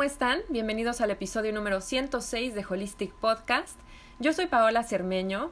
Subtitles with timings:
[0.00, 0.40] ¿cómo están?
[0.48, 3.78] Bienvenidos al episodio número 106 de Holistic Podcast.
[4.18, 5.50] Yo soy Paola Cermeño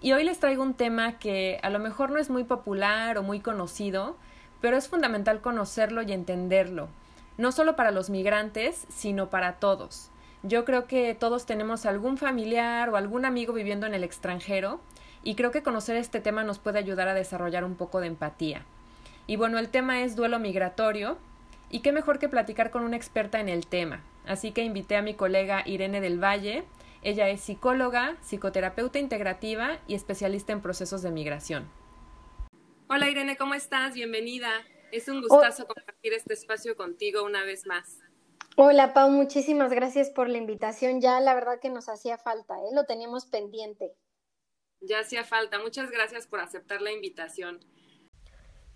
[0.00, 3.22] y hoy les traigo un tema que a lo mejor no es muy popular o
[3.22, 4.16] muy conocido,
[4.62, 6.88] pero es fundamental conocerlo y entenderlo,
[7.36, 10.08] no solo para los migrantes, sino para todos.
[10.42, 14.80] Yo creo que todos tenemos algún familiar o algún amigo viviendo en el extranjero
[15.22, 18.64] y creo que conocer este tema nos puede ayudar a desarrollar un poco de empatía.
[19.26, 21.18] Y bueno, el tema es duelo migratorio
[21.70, 24.04] y qué mejor que platicar con una experta en el tema.
[24.26, 26.64] Así que invité a mi colega Irene del Valle.
[27.02, 31.70] Ella es psicóloga, psicoterapeuta integrativa y especialista en procesos de migración.
[32.88, 33.94] Hola Irene, ¿cómo estás?
[33.94, 34.50] Bienvenida.
[34.92, 37.98] Es un gustazo compartir este espacio contigo una vez más.
[38.56, 41.00] Hola Pau, muchísimas gracias por la invitación.
[41.00, 42.74] Ya la verdad que nos hacía falta, ¿eh?
[42.74, 43.94] lo teníamos pendiente.
[44.80, 45.58] Ya hacía falta.
[45.58, 47.60] Muchas gracias por aceptar la invitación.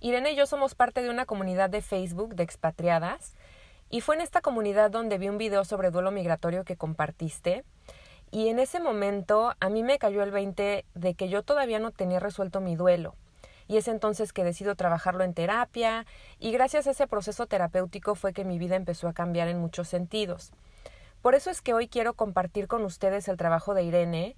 [0.05, 3.33] Irene y yo somos parte de una comunidad de Facebook de expatriadas
[3.89, 7.65] y fue en esta comunidad donde vi un video sobre duelo migratorio que compartiste
[8.31, 11.91] y en ese momento a mí me cayó el 20 de que yo todavía no
[11.91, 13.15] tenía resuelto mi duelo
[13.67, 16.05] y es entonces que decido trabajarlo en terapia
[16.39, 19.89] y gracias a ese proceso terapéutico fue que mi vida empezó a cambiar en muchos
[19.89, 20.53] sentidos.
[21.23, 24.37] Por eso es que hoy quiero compartir con ustedes el trabajo de Irene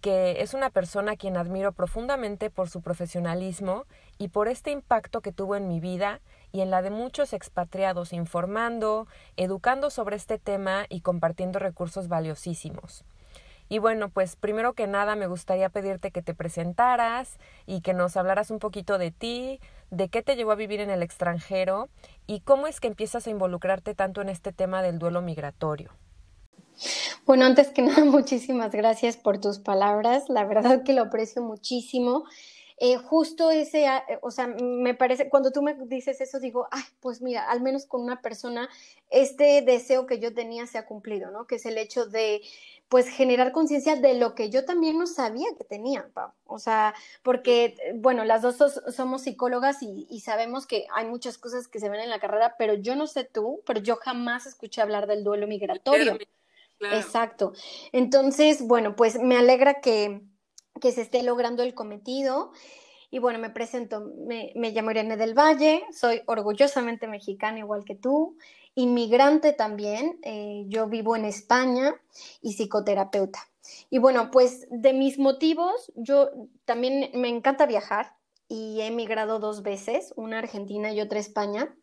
[0.00, 3.84] que es una persona a quien admiro profundamente por su profesionalismo
[4.18, 6.20] y por este impacto que tuvo en mi vida
[6.52, 13.04] y en la de muchos expatriados informando, educando sobre este tema y compartiendo recursos valiosísimos.
[13.68, 18.16] Y bueno, pues primero que nada me gustaría pedirte que te presentaras y que nos
[18.16, 21.88] hablaras un poquito de ti, de qué te llevó a vivir en el extranjero
[22.26, 25.90] y cómo es que empiezas a involucrarte tanto en este tema del duelo migratorio.
[27.26, 30.28] Bueno, antes que nada, muchísimas gracias por tus palabras.
[30.28, 32.24] La verdad que lo aprecio muchísimo.
[32.78, 36.82] Eh, justo ese, ah, o sea, me parece, cuando tú me dices eso, digo, ay,
[37.00, 38.68] pues mira, al menos con una persona,
[39.08, 41.46] este deseo que yo tenía se ha cumplido, ¿no?
[41.46, 42.42] Que es el hecho de,
[42.90, 46.06] pues, generar conciencia de lo que yo también no sabía que tenía,
[46.44, 48.56] O sea, porque, bueno, las dos
[48.94, 52.74] somos psicólogas y, sabemos que hay muchas cosas que se ven en la carrera, pero
[52.74, 56.18] yo no sé tú, pero yo jamás escuché hablar del duelo migratorio.
[56.80, 57.52] Exacto.
[57.92, 60.22] Entonces, bueno, pues me alegra que,
[60.80, 62.52] que, se esté logrando el cometido.
[63.10, 68.36] Y bueno, me presento, me, llamo Irene del Valle, soy orgullosamente mexicana igual que tú,
[68.74, 71.94] inmigrante también, eh, yo vivo en España
[72.42, 73.38] y psicoterapeuta.
[73.90, 76.30] Y bueno, pues de mis motivos, yo
[76.64, 78.14] también me encanta viajar
[78.48, 81.74] y he emigrado dos veces, una a Argentina y otra a España.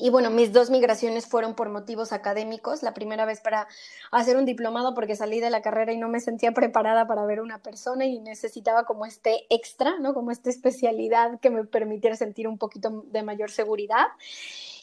[0.00, 2.84] Y bueno, mis dos migraciones fueron por motivos académicos.
[2.84, 3.66] La primera vez para
[4.12, 7.40] hacer un diplomado porque salí de la carrera y no me sentía preparada para ver
[7.40, 10.14] una persona y necesitaba como este extra, ¿no?
[10.14, 14.06] Como esta especialidad que me permitiera sentir un poquito de mayor seguridad.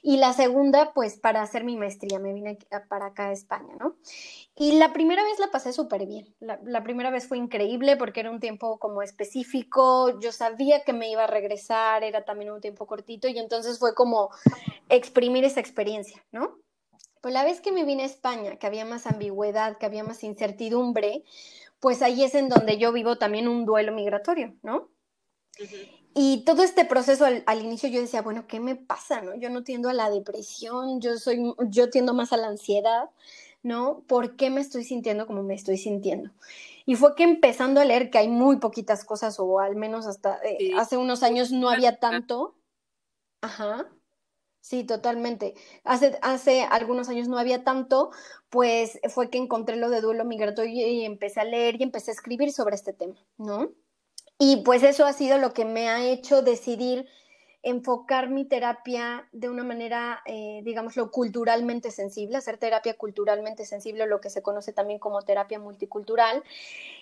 [0.07, 2.59] Y la segunda, pues para hacer mi maestría, me vine
[2.89, 3.95] para acá a España, ¿no?
[4.55, 6.31] Y la primera vez la pasé súper bien.
[6.39, 11.09] La, primera vez fue increíble porque era un tiempo como específico, yo sabía que me
[11.09, 14.29] iba a regresar, era también un tiempo cortito y entonces fue como
[15.05, 16.57] exprimir esa experiencia, ¿no?
[17.21, 20.23] Pues la vez que me vine a España, que había más ambigüedad, que había más
[20.23, 21.23] incertidumbre,
[21.79, 24.89] pues ahí es en donde yo vivo también un duelo migratorio, ¿no?
[26.13, 29.21] Y todo este proceso al, inicio yo decía, bueno, ¿qué me pasa?
[29.21, 29.35] No?
[29.35, 33.09] Yo no tiendo a la depresión, yo soy, yo tiendo más a la ansiedad,
[33.63, 34.03] ¿no?
[34.07, 36.31] ¿Por qué me estoy sintiendo como me estoy sintiendo?
[36.85, 40.39] Y fue que empezando a leer que hay muy poquitas cosas, o al menos hasta
[40.43, 42.55] eh, hace unos años no había tanto.
[43.41, 43.89] Ajá.
[44.65, 45.53] Sí, totalmente.
[45.83, 48.09] Hace, hace algunos años no había tanto,
[48.49, 52.15] pues fue que encontré lo de duelo migratorio y empecé a leer y empecé a
[52.15, 53.69] escribir sobre este tema, ¿no?
[54.39, 57.05] Y pues eso ha sido lo que me ha hecho decidir
[57.61, 64.19] enfocar mi terapia de una manera, eh, digámoslo, culturalmente sensible, hacer terapia culturalmente sensible, lo
[64.19, 66.43] que se conoce también como terapia multicultural.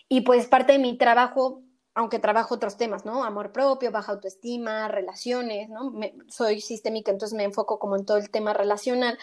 [0.09, 1.61] Y pues parte de mi trabajo,
[1.95, 3.23] aunque trabajo otros temas, ¿no?
[3.23, 5.93] Amor propio, baja autoestima, relaciones, ¿no?
[6.27, 9.17] soy sistémica, entonces me enfoco como en todo el tema relacional.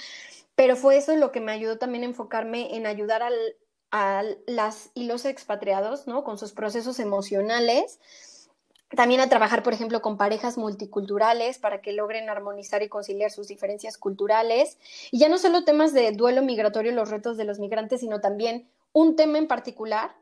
[0.54, 3.34] Pero fue eso lo que me ayudó también a enfocarme en ayudar al,
[3.90, 6.22] a las y los expatriados, ¿no?
[6.22, 7.98] Con sus procesos emocionales.
[8.96, 13.46] También a trabajar, por ejemplo, con parejas multiculturales para que logren armonizar y conciliar sus
[13.46, 14.78] diferencias culturales.
[15.12, 18.68] Y ya no solo temas de duelo migratorio, los retos de los migrantes, sino también
[18.92, 20.16] un tema en particular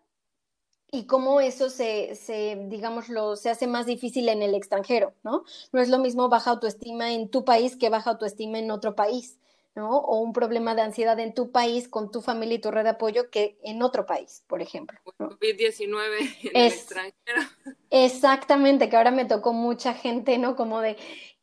[0.91, 5.45] y cómo eso se, se, digámoslo, se hace más difícil en el extranjero, ¿no?
[5.73, 9.39] No es lo mismo baja autoestima en tu país que baja autoestima en otro país.
[9.81, 12.91] O un problema de ansiedad en tu país con tu familia y tu red de
[12.91, 14.99] apoyo que en otro país, por ejemplo.
[15.19, 17.43] COVID-19 en el extranjero.
[17.91, 20.57] Exactamente, que ahora me tocó mucha gente, ¿no?
[20.57, 20.97] Como de,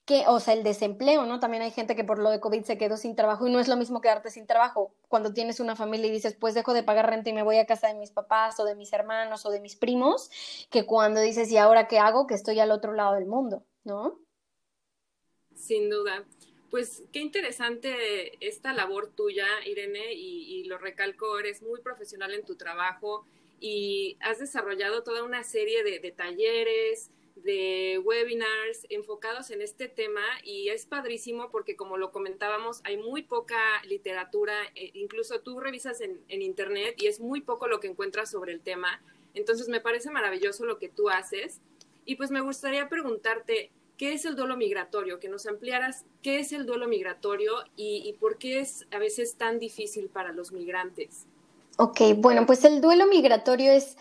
[0.05, 1.39] que, o sea, el desempleo, ¿no?
[1.39, 3.67] También hay gente que por lo de COVID se quedó sin trabajo y no es
[3.67, 7.09] lo mismo quedarte sin trabajo cuando tienes una familia y dices, pues dejo de pagar
[7.09, 9.59] renta y me voy a casa de mis papás o de mis hermanos o de
[9.59, 10.29] mis primos,
[10.69, 12.27] que cuando dices, ¿y ahora qué hago?
[12.27, 14.19] Que estoy al otro lado del mundo, ¿no?
[15.55, 16.23] Sin duda.
[16.69, 22.57] Pues qué interesante esta labor tuya, Irene, y, lo recalco, eres muy profesional en tu
[22.57, 23.25] trabajo
[23.59, 30.21] y has desarrollado toda una serie de, de talleres, de webinars enfocados en este tema
[30.43, 36.01] y es padrísimo porque como lo comentábamos hay muy poca literatura, eh, incluso tú revisas
[36.01, 39.01] en, en, internet y es muy poco lo que encuentras sobre el tema,
[39.33, 41.59] entonces me parece maravilloso lo que tú haces
[42.05, 45.19] y pues me gustaría preguntarte, ¿qué es el duelo migratorio?
[45.19, 49.35] Que nos ampliaras qué es el duelo migratorio y, y por qué es a veces
[49.35, 51.25] tan difícil para los migrantes.
[51.77, 53.97] Ok, bueno, pues el duelo migratorio es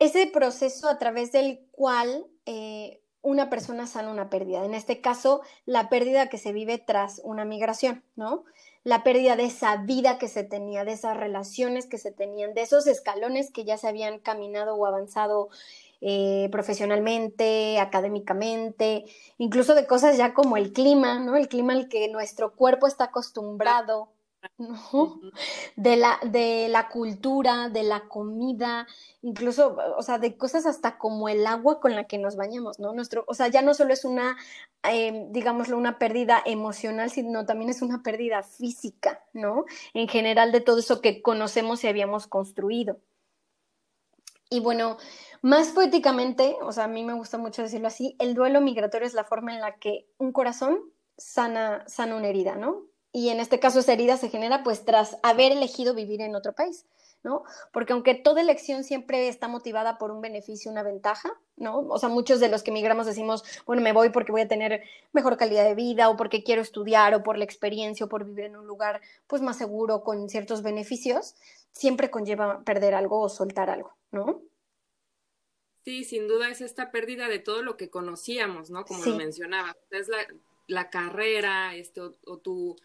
[0.00, 4.64] ese proceso a través del cual eh, una persona sana una pérdida.
[4.64, 8.44] En este caso, la pérdida que se vive tras una migración, ¿no?
[8.82, 12.62] La pérdida de esa vida que se tenía, de esas relaciones que se tenían, de
[12.62, 15.50] esos escalones que ya se habían caminado o avanzado
[16.00, 19.04] eh, profesionalmente, académicamente,
[19.36, 21.36] incluso de cosas ya como el clima, ¿no?
[21.36, 24.08] El clima al que nuestro cuerpo está acostumbrado
[25.76, 28.86] de, la, de la cultura, de la comida,
[29.22, 32.92] incluso, o sea, de cosas hasta como el agua con la que nos bañamos, ¿no?
[32.92, 34.36] Nuestro, o sea, ya no solo es una,
[34.84, 39.64] eh, digámoslo, una pérdida emocional, sino también es una pérdida física, ¿no?
[39.94, 42.98] En general de todo eso que conocemos y habíamos construido.
[44.50, 44.96] Y bueno,
[45.42, 49.14] más poéticamente, o sea, a mí me gusta mucho decirlo así, el duelo migratorio es
[49.14, 50.80] la forma en la que un corazón
[51.16, 52.89] sana, sana una herida, ¿no?
[53.12, 56.52] Y en este caso esa herida se genera pues tras haber elegido vivir en otro
[56.52, 56.86] país,
[57.24, 57.42] ¿no?
[57.72, 61.80] Porque aunque toda elección siempre está motivada por un beneficio, una ventaja, ¿no?
[61.88, 64.84] O sea, muchos de los que migramos decimos, bueno, me voy porque voy a tener
[65.12, 68.44] mejor calidad de vida o porque quiero estudiar o por la experiencia o por vivir
[68.44, 71.34] en un lugar pues más seguro con ciertos beneficios,
[71.72, 74.42] siempre conlleva perder algo o soltar algo, ¿no?
[75.84, 78.84] Sí, sin duda es esta pérdida de todo lo que conocíamos, ¿no?
[78.84, 80.18] Como lo mencionaba, es la,
[80.66, 82.76] la carrera, este, o tu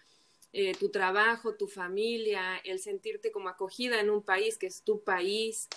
[0.57, 5.03] eh, tu trabajo, tu familia, el sentirte como acogida en un país que es tu
[5.03, 5.67] país,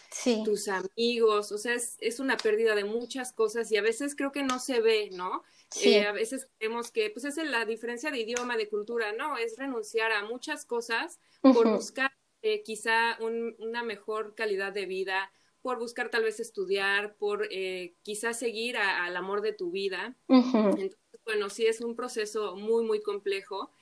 [0.45, 4.45] tus amigos, o sea, es, una pérdida de muchas cosas y a veces creo que
[4.45, 5.43] no se ve, ¿no?
[5.83, 9.57] Eh, a veces creemos que, pues es la diferencia de idioma, de cultura, no, es
[9.59, 13.19] renunciar a muchas cosas por buscar eh, quizá
[13.59, 19.17] una mejor calidad de vida, por buscar tal vez estudiar, por eh, quizá seguir al
[19.17, 20.17] amor de tu vida.
[20.29, 23.73] Entonces, bueno, sí es un proceso muy, muy complejo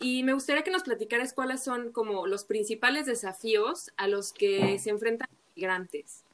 [0.00, 4.78] y me gustaría que nos platicaras cuáles son como los principales desafíos a los que
[4.78, 6.24] se enfrentan los migrantes.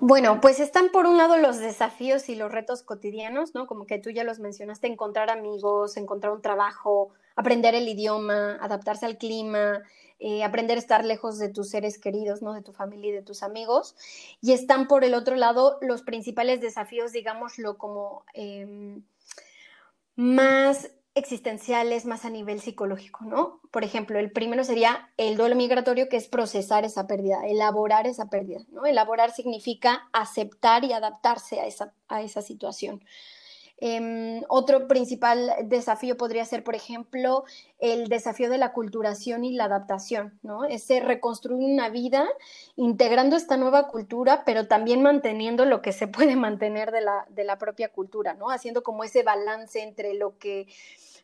[0.00, 3.66] Bueno, pues están por un lado los desafíos y los retos cotidianos, ¿no?
[3.66, 9.06] Como que tú ya los mencionaste, encontrar amigos, encontrar un trabajo, aprender el idioma, adaptarse
[9.06, 9.82] al clima,
[10.18, 12.52] eh, aprender a estar lejos de tus seres queridos, ¿no?
[12.52, 13.96] De tu familia y de tus amigos.
[14.40, 19.02] Y están por el otro lado los principales desafíos, digámoslo, como em,
[20.16, 23.60] más existenciales más a nivel psicológico, ¿no?
[23.70, 28.30] Por ejemplo, el primero sería el duelo migratorio, que es procesar esa pérdida, elaborar esa
[28.30, 28.86] pérdida, ¿no?
[28.86, 33.02] Elaborar significa aceptar y adaptarse a esa, a esa situación.
[33.82, 37.44] Em, otro principal desafío podría ser, por ejemplo,
[37.78, 40.66] el desafío de la culturación y la adaptación, ¿no?
[40.66, 42.28] Ese reconstruir una vida
[42.76, 47.44] integrando esta nueva cultura, pero también manteniendo lo que se puede mantener de la, de
[47.44, 48.50] la propia cultura, ¿no?
[48.50, 50.66] Haciendo como ese balance entre lo que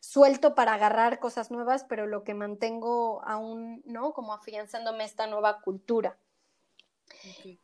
[0.00, 4.14] suelto para agarrar cosas nuevas, pero lo que mantengo aún, ¿no?
[4.14, 6.16] Como afianzándome esta nueva cultura.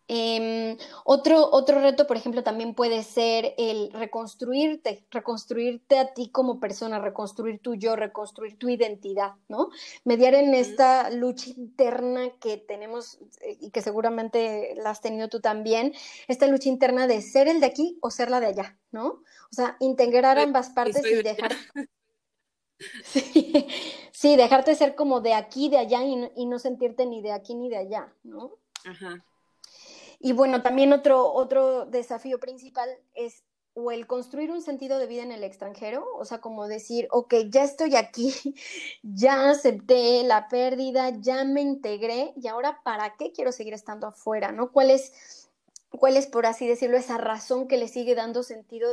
[0.08, 6.60] Em, otro, otro reto, por ejemplo, también puede ser el reconstruirte, reconstruirte a ti como
[6.60, 9.70] persona, reconstruir tu yo, reconstruir tu identidad, ¿no?
[10.04, 15.40] Mediar en esta lucha interna que tenemos eh, y que seguramente la has tenido tú
[15.40, 15.94] también,
[16.28, 19.06] esta lucha interna de ser el de aquí o ser la de allá, ¿no?
[19.06, 21.52] O sea, integrar ambas partes y dejar...
[23.04, 23.68] Sí,
[24.10, 27.54] sí, dejarte ser como de aquí, de allá y y no sentirte ni de aquí
[27.54, 28.58] ni de allá, ¿no?
[28.84, 29.24] Ajá.
[30.24, 33.42] Y bueno, también otro, otro desafío principal es
[33.74, 37.34] o el construir un sentido de vida en el extranjero, o sea, como decir, ok,
[37.48, 38.32] ya estoy aquí,
[39.02, 44.52] ya acepté la pérdida, ya me integré y ahora, ¿para qué quiero seguir estando afuera?
[44.52, 44.70] ¿No?
[44.70, 45.48] ¿Cuál es,
[45.90, 48.90] cuál es por así decirlo, esa razón que le sigue dando sentido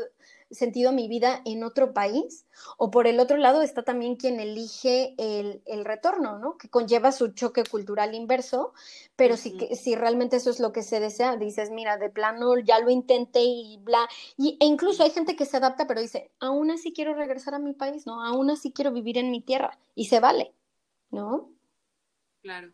[0.51, 2.46] sentido mi vida en otro país,
[2.77, 6.58] o por el otro lado está también quien elige el, retorno, ¿no?
[6.58, 8.74] Que conlleva su choque cultural inverso,
[9.15, 12.79] pero si, si realmente eso es lo que se desea, dices, mira, de plano ya
[12.79, 16.72] lo intenté y bla, y, e incluso hay gente que se adapta, pero dice, aún
[16.72, 18.24] así quiero regresar a mi país, ¿no?
[18.24, 20.53] Aún así quiero vivir en mi tierra, y se vale,
[21.12, 21.51] ¿no?
[22.41, 22.72] Claro.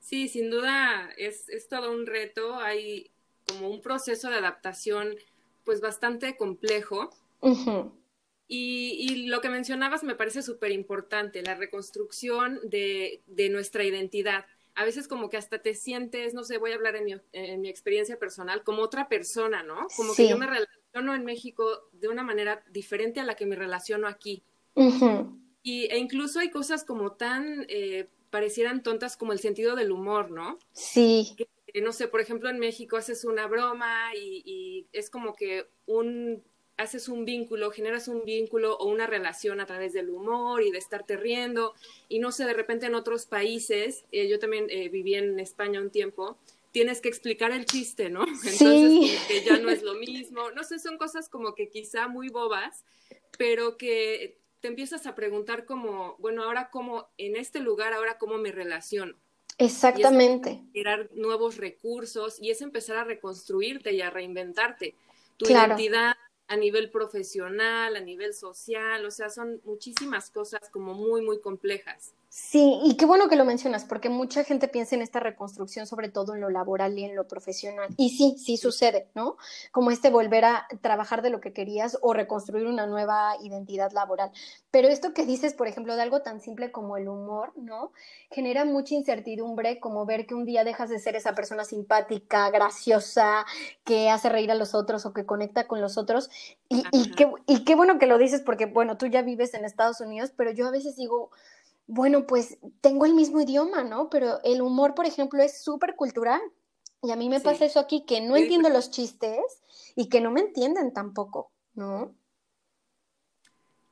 [0.00, 3.10] Sí, sin duda es, es todo un reto, hay
[3.46, 5.16] como un proceso de adaptación
[5.66, 7.10] pues bastante complejo.
[8.48, 13.20] y, lo que mencionabas me parece súper importante, la reconstrucción de,
[13.50, 14.46] nuestra identidad.
[14.74, 17.60] A veces como que hasta te sientes, no sé, voy a hablar en mi, en
[17.60, 19.86] mi experiencia personal, como otra persona, ¿no?
[19.96, 23.56] Como que yo me relaciono en México de una manera diferente a la que me
[23.56, 24.42] relaciono aquí.
[25.62, 30.30] y, e incluso hay cosas como tan eh, parecieran tontas como el sentido del humor,
[30.30, 30.58] ¿no?
[30.72, 31.34] Sí.
[31.80, 36.42] No sé, por ejemplo, en México haces una broma y, es como que un
[36.78, 40.78] haces un vínculo, generas un vínculo o una relación a través del humor y de
[40.78, 41.72] estarte riendo.
[42.08, 45.80] Y no sé, de repente en otros países, eh, yo también eh, viví en España
[45.80, 46.38] un tiempo,
[46.72, 48.26] tienes que explicar el chiste, ¿no?
[48.44, 49.18] Entonces, sí.
[49.26, 50.50] que ya no es lo mismo.
[50.50, 52.84] No sé, son cosas como que quizá muy bobas,
[53.38, 58.36] pero que te empiezas a preguntar como, bueno, ahora cómo, en este lugar, ahora cómo
[58.36, 59.16] me relaciono.
[59.58, 60.62] Exactamente.
[60.72, 64.94] Y es nuevos recursos y es empezar a reconstruirte y a reinventarte.
[65.36, 66.14] Tu identidad
[66.48, 72.12] a nivel profesional, a nivel social, o sea, son muchísimas cosas como muy, muy complejas.
[72.38, 76.10] Sí, y qué bueno que lo mencionas, porque mucha gente piensa en esta reconstrucción, sobre
[76.10, 77.88] todo en lo laboral y en lo profesional.
[77.96, 79.38] Y sí, sí sucede, ¿no?
[79.72, 84.32] Como este volver a trabajar de lo que querías o reconstruir una nueva identidad laboral.
[84.70, 87.92] Pero esto que dices, por ejemplo, de algo tan simple como el humor, ¿no?
[88.30, 93.46] Genera mucha incertidumbre, como ver que un día dejas de ser esa persona simpática, graciosa,
[93.82, 96.28] que hace reír a los otros o que conecta con los otros.
[96.68, 99.64] Y, y, qué, y qué bueno que lo dices, porque, bueno, tú ya vives en
[99.64, 101.30] Estados Unidos, pero yo a veces digo
[101.86, 104.10] bueno, pues tengo el mismo idioma, ¿no?
[104.10, 106.40] Pero el humor, por ejemplo, es súper cultural.
[107.02, 109.38] Y a mí me pasa eso aquí, que no entiendo los chistes
[109.94, 112.16] y que no me entienden tampoco, ¿no?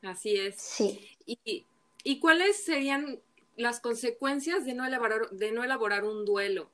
[0.02, 0.56] Así es.
[0.56, 1.08] Sí.
[1.24, 1.66] ¿Y,
[2.02, 3.20] y cuáles serían
[3.56, 6.70] las consecuencias de no elaborar, de no elaborar un duelo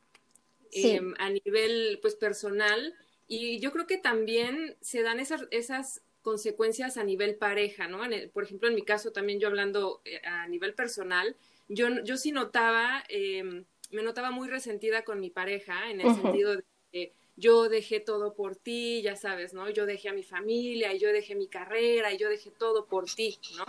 [0.72, 2.94] em, a nivel pues, personal?
[3.28, 8.00] Y yo creo que también se dan esas, esas consecuencias a nivel pareja, ¿no?
[8.32, 11.36] por ejemplo, en mi caso también yo hablando eh, a nivel personal,
[11.68, 16.56] yo, yo sí notaba, em, me notaba muy resentida con mi pareja en el sentido
[16.56, 19.70] de que yo dejé todo por ti, ya sabes, ¿no?
[19.70, 23.06] Yo dejé a mi familia y yo dejé mi carrera y yo dejé todo por
[23.06, 23.64] ti, ¿no?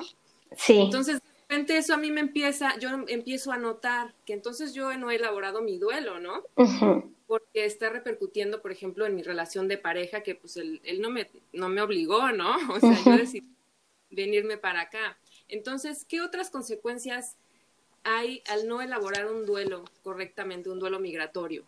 [0.57, 0.77] Sí.
[0.79, 4.95] Entonces, de repente eso a mí me empieza, yo empiezo a notar que entonces yo
[4.97, 6.43] no he elaborado mi duelo, ¿no?
[7.31, 11.09] Porque está repercutiendo, por ejemplo, en mi relación de pareja, que pues él, él no,
[11.09, 12.53] me, no me obligó, ¿no?
[12.75, 13.47] O sea, yo decidí
[14.09, 15.17] venirme para acá.
[15.47, 17.37] Entonces, ¿qué otras consecuencias
[18.03, 21.63] hay al no elaborar un duelo correctamente, un duelo migratorio?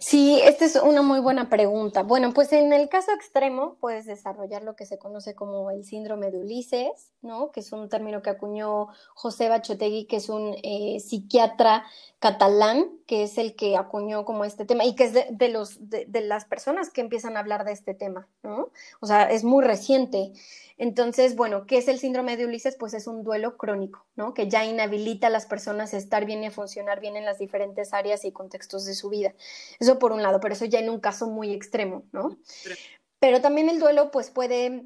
[0.00, 2.02] Sí, esta es una muy buena pregunta.
[2.02, 6.30] Bueno, pues en el caso extremo puedes desarrollar lo que se conoce como el síndrome
[6.30, 7.52] de Ulises, ¿no?
[7.52, 11.84] Que es un término que acuñó José Bachotegui, que es un eh, psiquiatra
[12.18, 16.08] catalán, que es el que acuñó como este tema y que es de, los, de,
[16.22, 18.70] las personas que empiezan a hablar de este tema, ¿no?
[19.00, 20.32] O sea, es muy reciente.
[20.76, 22.74] Entonces, bueno, ¿qué es el síndrome de Ulises?
[22.76, 24.32] Pues es un duelo crónico, ¿no?
[24.32, 27.38] Que ya inhabilita a las personas a estar bien y a funcionar bien en las
[27.38, 29.34] diferentes áreas y contextos de su vida.
[29.78, 32.38] Eso por un lado, pero eso ya en un caso muy extremo, ¿no?
[33.18, 34.84] Pero también el duelo, pues puede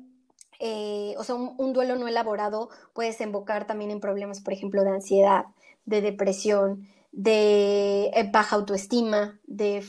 [0.61, 4.91] eh, o sea, un, duelo no elaborado puede desembocar también en problemas, por ejemplo, de
[4.91, 5.47] ansiedad,
[5.85, 9.85] de depresión, de eh, baja autoestima, de,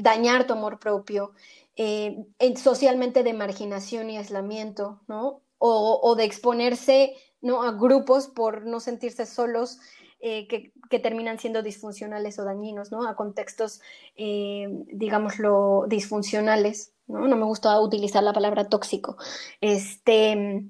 [0.00, 1.32] dañar tu amor propio,
[1.76, 5.40] eh, socialmente de marginación y aislamiento, ¿no?
[5.58, 7.62] O, de exponerse ¿no?
[7.62, 9.78] a grupos por no sentirse solos
[10.20, 13.06] eh, que, terminan siendo disfuncionales o dañinos, ¿no?
[13.06, 13.80] A contextos,
[14.16, 17.28] digámoslo, disfuncionales, ¿no?
[17.28, 19.16] No me gusta utilizar la palabra tóxico.
[19.60, 20.64] Este,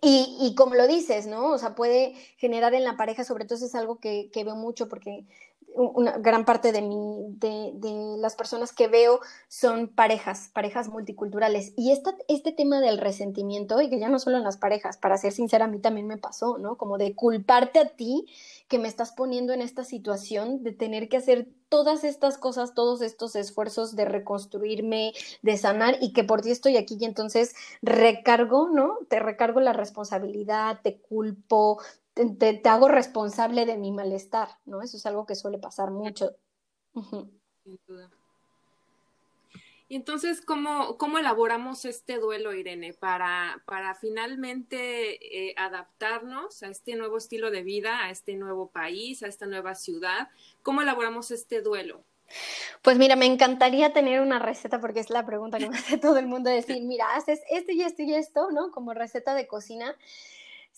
[0.00, 1.52] y, y, como lo dices, ¿no?
[1.52, 4.88] O sea, puede generar en la pareja, sobre todo es algo que, que veo mucho
[4.88, 5.26] porque
[5.78, 11.72] una gran parte de, mi, de, de, las personas que veo son parejas, parejas multiculturales.
[11.76, 15.16] Y esta, este tema del resentimiento, y que ya no solo en las parejas, para
[15.16, 16.76] ser sincera, a mí también me pasó, ¿no?
[16.76, 18.26] Como de culparte a ti
[18.68, 23.02] que me estás poniendo en esta situación de tener que hacer todas estas cosas, todos
[23.02, 28.68] estos esfuerzos de reconstruirme, de sanar y que por ti estoy aquí y entonces recargo,
[28.68, 28.98] ¿no?
[29.08, 31.80] Te recargo la responsabilidad, te culpo,
[32.38, 34.82] te, hago responsable de mi malestar, ¿no?
[34.82, 36.36] Eso es algo que suele pasar mucho.
[36.94, 38.10] Sin duda.
[39.90, 46.94] Y entonces, ¿cómo, cómo elaboramos este duelo, Irene, para, para finalmente eh, adaptarnos a este
[46.94, 50.28] nuevo estilo de vida, a este nuevo país, a esta nueva ciudad?
[50.62, 52.04] ¿Cómo elaboramos este duelo?
[52.82, 56.18] Pues mira, me encantaría tener una receta porque es la pregunta que me hace todo
[56.18, 58.70] el mundo decir, mira, haces esto y esto y esto, ¿no?
[58.70, 59.96] Como receta de cocina.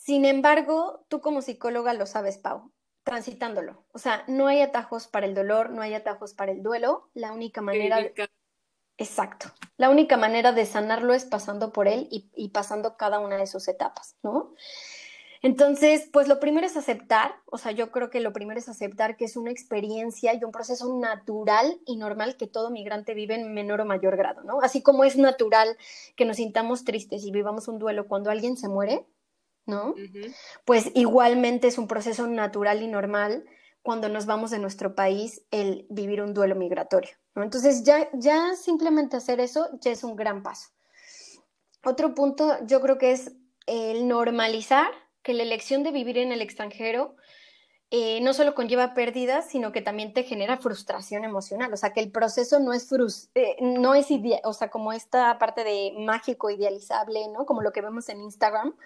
[0.00, 3.84] Sin embargo, tú como psicóloga lo sabes, Pau, transitándolo.
[3.92, 7.10] O sea, no hay atajos para el dolor, no hay atajos para el duelo.
[7.12, 8.10] La única manera...
[8.96, 9.52] Exacto.
[9.76, 13.68] La única manera de sanarlo es pasando por él y, pasando cada una de sus
[13.68, 14.54] etapas, ¿no?
[15.42, 19.18] Entonces, pues lo primero es aceptar, o sea, yo creo que lo primero es aceptar
[19.18, 23.52] que es una experiencia y un proceso natural y normal que todo migrante vive en
[23.52, 24.62] menor o mayor grado, ¿no?
[24.62, 25.76] Así como es natural
[26.16, 29.06] que nos sintamos tristes y vivamos un duelo cuando alguien se muere,
[29.66, 29.94] ¿no?
[30.64, 33.44] Pues igualmente es un proceso natural y normal
[33.82, 37.12] cuando nos vamos de nuestro país el vivir un duelo migratorio.
[37.36, 40.68] Entonces ya, ya simplemente hacer eso ya es un gran paso.
[41.84, 43.32] Otro punto yo creo que es
[43.66, 44.90] el normalizar
[45.22, 47.16] que la elección de vivir en el extranjero
[47.92, 51.72] eh, no solo conlleva pérdidas, sino que también te genera frustración emocional.
[51.72, 52.88] O sea, que el proceso no es,
[53.34, 54.06] eh, no es
[54.44, 57.46] o sea, como esta parte de mágico, idealizable, ¿no?
[57.46, 58.76] Como lo que vemos en Instagram,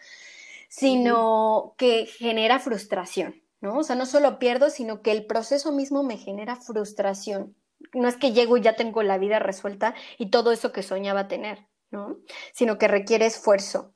[0.77, 3.43] sino que genera frustración.
[3.61, 3.79] ¿no?
[3.79, 7.57] O sea, no solo pierdo, sino que el proceso mismo me genera frustración.
[7.93, 11.29] No es que llego y ya tengo la vida resuelta y todo eso que soñaba
[11.29, 12.17] tener, ¿no?
[12.53, 13.95] Sino que requiere esfuerzo.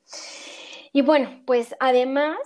[0.93, 2.37] Y bueno, pues además,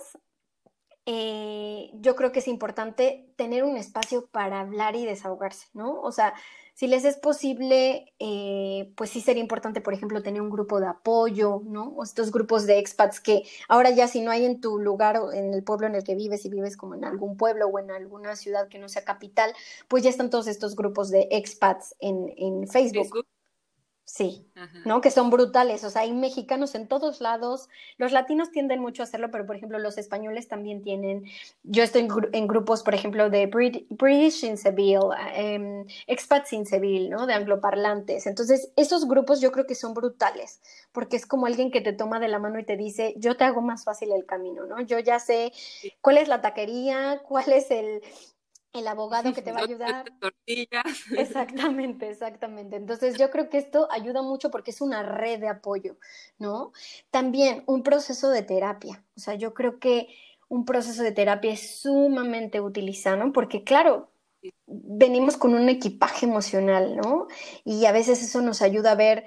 [1.06, 6.00] eh, yo creo que es importante tener un espacio para hablar y desahogarse, ¿no?
[6.00, 6.34] O sea,
[6.74, 10.88] si les es posible, eh, pues sí sería importante, por ejemplo, tener un grupo de
[10.88, 11.88] apoyo, ¿no?
[11.96, 15.32] O estos grupos de expats que ahora ya si no hay en tu lugar o
[15.32, 17.92] en el pueblo en el que vives, si vives como en algún pueblo o en
[17.92, 19.52] alguna ciudad que no sea capital,
[19.86, 23.24] pues ya están todos estos grupos de expats en, en Facebook.
[24.06, 24.46] Sí,
[24.84, 25.00] ¿no?
[25.00, 29.04] Que son brutales, o sea, hay mexicanos en todos lados, los latinos tienden mucho a
[29.04, 31.24] hacerlo, pero por ejemplo los españoles también tienen,
[31.62, 37.26] yo estoy en, grupos, por ejemplo, de British in Seville, em, expats in Seville, ¿no?
[37.26, 40.60] De angloparlantes, entonces esos grupos yo creo que son brutales,
[40.92, 43.44] porque es como alguien que te toma de la mano y te dice, yo te
[43.44, 44.82] hago más fácil el camino, ¿no?
[44.82, 45.50] Yo ya sé
[46.02, 48.02] cuál es la taquería, cuál es el,
[48.74, 50.12] el abogado que te va a ayudar.
[51.18, 52.76] Exactamente, exactamente.
[52.76, 55.96] Entonces yo creo que esto ayuda mucho porque es una red de apoyo,
[56.38, 56.72] ¿no?
[57.10, 59.04] También un proceso de terapia.
[59.16, 60.08] O sea, yo creo que
[60.48, 64.10] un proceso de terapia es sumamente utilizado, Porque claro,
[64.66, 67.28] venimos con un equipaje emocional, ¿no?
[67.64, 69.24] Y a veces eso nos ayuda a ver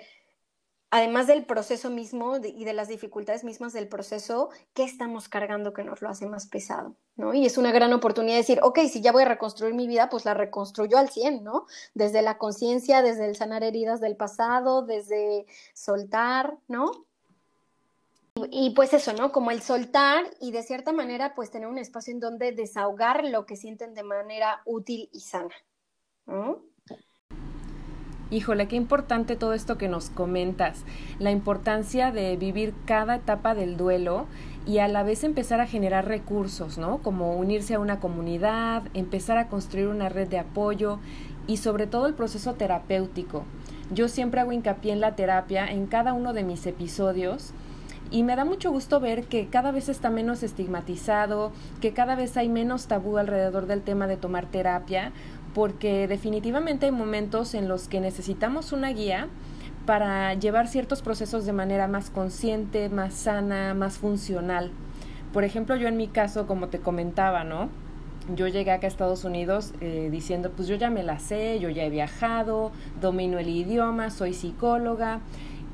[0.89, 5.83] además del proceso mismo y de las dificultades mismas del proceso, ¿qué estamos cargando que
[5.83, 6.95] nos lo hace más pesado?
[7.17, 7.33] ¿no?
[7.33, 10.09] Y es una gran oportunidad de decir, ok, si ya voy a reconstruir mi vida,
[10.09, 11.65] pues la reconstruyo al 100, ¿no?
[11.93, 16.91] Desde la conciencia, desde el sanar heridas del pasado, desde soltar, ¿no?
[18.51, 19.31] Y, pues eso, ¿no?
[19.31, 23.47] Como el soltar y de cierta manera, pues tener un espacio en donde desahogar lo
[23.47, 25.55] que sienten de manera útil y sana,
[26.27, 26.61] ¿no?
[28.29, 30.83] Híjole, qué importante todo esto que nos comentas,
[31.17, 34.25] la importancia de vivir cada etapa del duelo
[34.65, 36.97] y a la vez empezar a generar recursos, ¿no?
[36.97, 40.99] Como unirse a una comunidad, empezar a construir una red de apoyo
[41.47, 43.45] y sobre todo el proceso terapéutico.
[43.91, 47.53] Yo siempre hago hincapié en la terapia en cada uno de mis episodios
[48.09, 52.37] y me da mucho gusto ver que cada vez está menos estigmatizado, que cada vez
[52.37, 55.11] hay menos tabú alrededor del tema de tomar terapia,
[55.57, 59.27] porque definitivamente hay momentos en los que necesitamos una guía
[59.87, 64.69] para llevar ciertos procesos de manera más consciente, más sana, más funcional.
[65.33, 67.69] Por ejemplo, yo en mi caso, como te comentaba, ¿no?
[68.35, 71.71] Yo llegué acá a Estados Unidos eh, diciendo, pues yo ya me la sé, yo
[71.71, 75.21] ya he viajado, domino el idioma, soy psicóloga,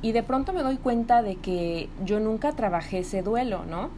[0.02, 3.90] y de pronto me doy cuenta de que yo nunca trabajé ese duelo, ¿no?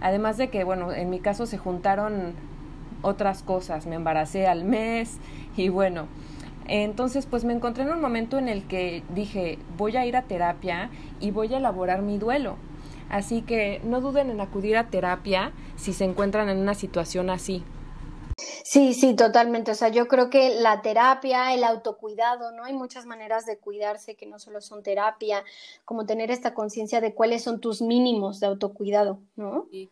[0.00, 2.34] Además de que, bueno, en mi caso se juntaron
[3.04, 5.18] otras cosas, me embaracé al mes
[5.56, 6.08] y bueno,
[6.66, 10.22] entonces pues me encontré en un momento en el que dije, voy a ir a
[10.22, 10.90] terapia
[11.20, 12.56] y voy a elaborar mi duelo.
[13.10, 17.62] Así que no duden en acudir a terapia si se encuentran en una situación así.
[18.36, 19.70] Sí, sí, totalmente.
[19.70, 22.64] O sea, yo creo que la terapia, el autocuidado, ¿no?
[22.64, 25.44] Hay muchas maneras de cuidarse que no solo son terapia,
[25.84, 29.66] como tener esta conciencia de cuáles son tus mínimos de autocuidado, ¿no?
[29.70, 29.90] Sí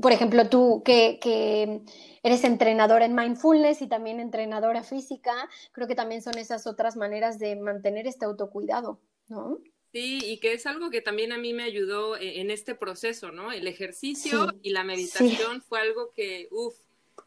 [0.00, 1.80] por ejemplo, tú que,
[2.22, 7.38] eres entrenadora en mindfulness y también entrenadora física, creo que también son esas otras maneras
[7.38, 9.58] de mantener este autocuidado, ¿no?
[9.92, 13.32] Sí, y que es algo que también a mí me ayudó e, en este proceso,
[13.32, 13.52] ¿no?
[13.52, 16.74] El ejercicio y la meditación fue algo que, uff,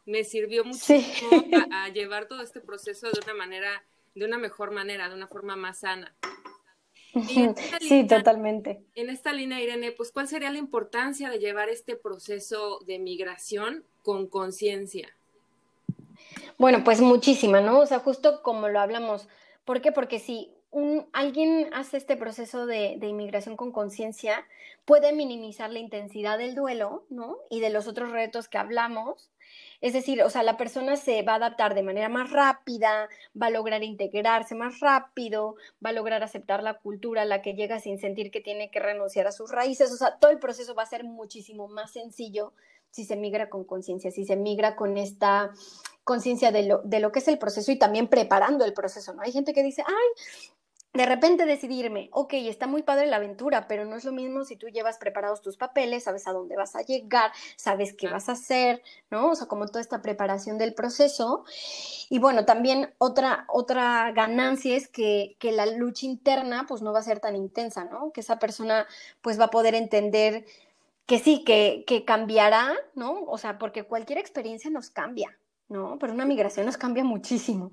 [0.05, 1.29] me sirvió muchísimo
[1.71, 5.55] a, llevar todo este proceso de una manera de una mejor manera, de una forma
[5.55, 6.13] más sana.
[7.81, 8.83] sí, totalmente.
[8.95, 13.83] En esta línea, Irene, pues, ¿cuál sería la importancia de llevar este proceso de migración
[14.03, 15.09] con conciencia?
[16.57, 17.79] Bueno, pues muchísima, ¿no?
[17.79, 19.27] O sea, justo como lo hablamos.
[19.65, 19.91] ¿Por qué?
[19.91, 24.45] Porque si un, alguien hace este proceso de, de inmigración con conciencia,
[24.85, 27.37] puede minimizar la intensidad del duelo, ¿no?
[27.49, 29.31] Y de los otros retos que hablamos,
[29.81, 33.09] es decir, o sea, la persona se va a adaptar de manera más rápida,
[33.39, 37.53] va a lograr integrarse más rápido, va a lograr aceptar la cultura a la que
[37.53, 39.91] llega sin sentir que tiene que renunciar a sus raíces.
[39.91, 42.53] O sea, todo el proceso va a ser muchísimo más sencillo
[42.91, 45.51] si se migra con conciencia, si se migra con esta
[46.03, 49.21] conciencia de lo, de lo que es el proceso y también preparando el proceso, ¿no?
[49.21, 50.53] Hay gente que dice, ay,
[50.93, 54.57] de repente decidirme, ok, está muy padre la aventura, pero no es lo mismo si
[54.57, 58.33] tú llevas preparados tus papeles, sabes a dónde vas a llegar, sabes qué vas a
[58.33, 59.29] hacer, ¿no?
[59.29, 61.45] O sea, como toda esta preparación del proceso.
[62.09, 66.99] Y bueno, también otra, otra ganancia es que, que la lucha interna pues no va
[66.99, 68.11] a ser tan intensa, ¿no?
[68.11, 68.85] Que esa persona
[69.21, 70.45] pues va a poder entender
[71.05, 73.23] que sí, que, que cambiará, ¿no?
[73.27, 75.37] O sea, porque cualquier experiencia nos cambia,
[75.71, 75.97] ¿no?
[75.99, 77.71] Pero una migración nos cambia muchísimo,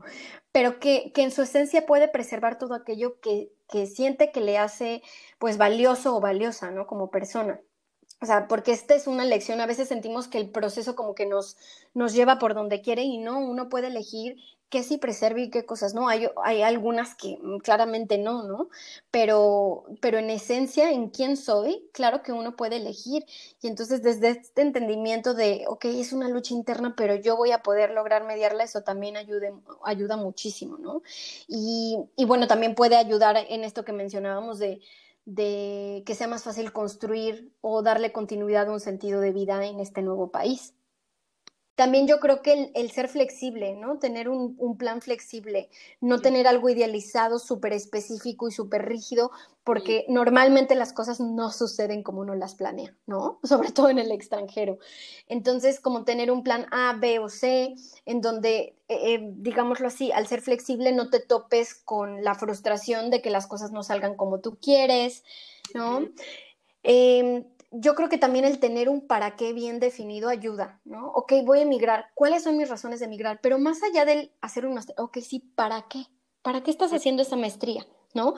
[0.52, 4.56] pero que, que en su esencia puede preservar todo aquello que, que, siente que le
[4.56, 5.02] hace
[5.38, 6.86] pues valioso o valiosa, ¿no?
[6.86, 7.60] Como persona.
[8.20, 11.26] O sea, porque esta es una lección, a veces sentimos que el proceso como que
[11.26, 11.56] nos,
[11.94, 14.36] nos lleva por donde quiere y no, uno puede elegir
[14.70, 16.08] qué sí preserva y qué cosas no.
[16.08, 18.68] Hay, hay algunas que mm, claramente no, ¿no?
[19.10, 23.24] Pero, pero en esencia, en quién soy, claro que uno puede elegir.
[23.62, 27.62] Y entonces desde este entendimiento de, ok, es una lucha interna, pero yo voy a
[27.62, 31.02] poder lograr mediarla, eso también ayuda muchísimo, ¿no?
[31.46, 34.80] Y, y bueno, también puede ayudar en esto que mencionábamos de
[35.28, 39.78] de que sea más fácil construir o darle continuidad a un sentido de vida en
[39.78, 40.74] este nuevo país.
[41.78, 44.00] También yo creo que el, ser flexible, ¿no?
[44.00, 49.30] Tener un, plan flexible, no tener algo idealizado, súper específico y súper rígido,
[49.62, 53.38] porque normalmente las cosas no suceden como uno las planea, ¿no?
[53.44, 54.78] Sobre todo en el extranjero.
[55.28, 60.10] Entonces, como tener un plan A, B o C, en donde, eh, eh, digámoslo así,
[60.10, 64.16] al ser flexible no te topes con la frustración de que las cosas no salgan
[64.16, 65.22] como tú quieres,
[65.74, 66.08] ¿no?
[67.70, 71.08] Yo creo que también el tener un para qué bien definido ayuda, ¿no?
[71.12, 73.40] Ok, voy a emigrar, ¿cuáles son mis razones de emigrar?
[73.42, 76.06] Pero más allá del hacer un máster, ok, sí, ¿para qué?
[76.42, 77.86] ¿Para qué estás haciendo esa maestría?
[78.14, 78.34] ¿No?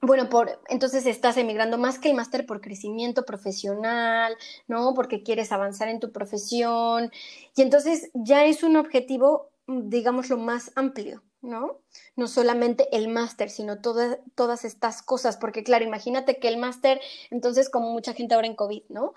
[0.00, 4.36] Bueno, por, entonces estás emigrando más que el máster por crecimiento profesional,
[4.68, 4.94] ¿no?
[4.94, 7.10] Porque quieres avanzar en tu profesión.
[7.56, 11.78] Y entonces ya es un objetivo, digámoslo, más amplio, ¿no?
[12.16, 17.70] No solamente el máster, sino todas estas cosas, porque claro, imagínate que el máster, entonces
[17.70, 19.14] como mucha gente ahora en COVID, ¿no?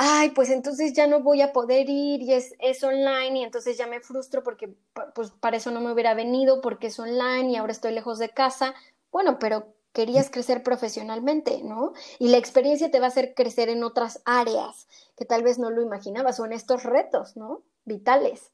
[0.00, 3.76] Ay, pues entonces ya no voy a poder ir y es, es online y entonces
[3.76, 4.72] ya me frustro porque
[5.12, 8.28] pues para eso no me hubiera venido porque es online y ahora estoy lejos de
[8.28, 8.74] casa.
[9.10, 11.94] Bueno, pero querías crecer profesionalmente, ¿no?
[12.20, 15.70] Y la experiencia te va a hacer crecer en otras áreas que tal vez no
[15.70, 17.62] lo imaginabas o en estos retos, ¿no?
[17.84, 18.52] Vitales.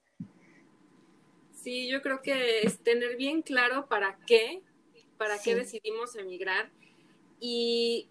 [1.64, 4.60] Sí, yo creo que es tener bien claro para qué,
[5.16, 6.70] para qué decidimos emigrar
[7.40, 8.10] y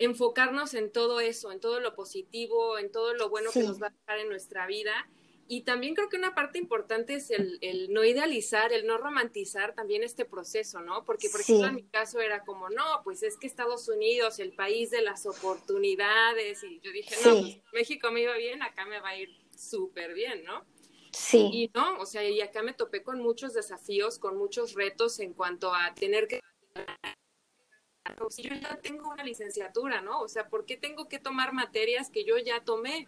[0.00, 3.86] enfocarnos en todo eso, en todo lo positivo, en todo lo bueno que nos va
[3.86, 5.08] a dejar en nuestra vida.
[5.46, 9.76] Y también creo que una parte importante es el, el, no idealizar, el no romantizar
[9.76, 11.04] también este proceso, ¿no?
[11.04, 14.54] Porque, por ejemplo, en mi caso era como, no, pues es que Estados Unidos, el
[14.54, 18.98] país de las oportunidades, y yo dije, no, pues México me iba bien, acá me
[18.98, 20.66] va a ir súper bien, ¿no?
[21.12, 21.48] Sí.
[21.52, 25.32] Y no, o sea, y acá me topé con muchos desafíos, con muchos retos en
[25.34, 26.40] cuanto a tener que
[28.30, 30.20] si yo ya tengo una licenciatura, ¿no?
[30.20, 33.06] O sea, ¿por qué tengo que tomar materias que yo ya tomé?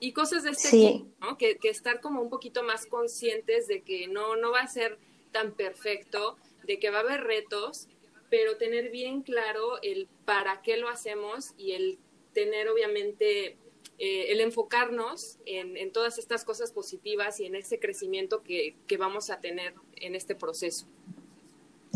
[0.00, 1.38] Y cosas de este tipo, ¿no?
[1.38, 4.98] Que, que, estar como un poquito más conscientes de que no, no va a ser
[5.30, 7.88] tan perfecto, de que va a haber retos,
[8.28, 11.98] pero tener bien claro el para qué lo hacemos y el
[12.32, 13.56] tener obviamente
[13.98, 19.40] eh, el enfocarnos en, todas estas cosas positivas y en ese crecimiento que vamos a
[19.40, 20.86] tener en este proceso.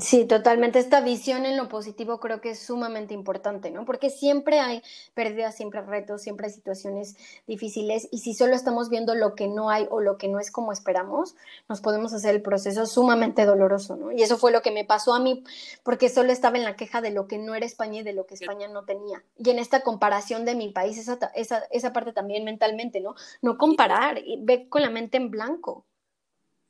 [0.00, 0.78] Sí, totalmente.
[0.78, 3.84] Esta visión en lo positivo creo que es sumamente importante, ¿no?
[3.84, 4.80] Porque siempre hay
[5.14, 7.16] pérdidas, siempre hay retos, siempre hay situaciones
[7.48, 10.52] difíciles y si solo estamos viendo lo que no hay o lo que no es
[10.52, 11.34] como esperamos,
[11.68, 14.12] nos podemos hacer el proceso sumamente doloroso, ¿no?
[14.12, 15.42] Y eso fue lo que me pasó a mí
[15.82, 18.24] porque solo estaba en la queja de lo que no era España y de lo
[18.24, 19.24] que España no tenía.
[19.36, 23.16] Y en esta comparación de mi país, esa, esa, esa parte también mentalmente, ¿no?
[23.42, 25.86] No comparar, y ve con la mente en blanco.